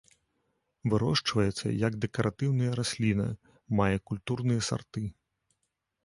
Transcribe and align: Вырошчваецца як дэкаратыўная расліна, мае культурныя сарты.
Вырошчваецца 0.91 1.65
як 1.87 1.93
дэкаратыўная 2.05 2.71
расліна, 2.79 3.27
мае 3.81 3.97
культурныя 4.13 4.61
сарты. 4.69 5.03